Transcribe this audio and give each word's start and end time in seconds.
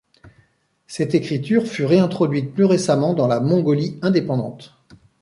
Cette 0.87 1.13
écriture 1.13 1.67
fut 1.67 1.85
réintroduite 1.85 2.55
plus 2.55 2.65
récemment 2.65 3.13
dans 3.13 3.27
la 3.27 3.39
Mongolie 3.39 3.99
indépendante. 4.01 4.81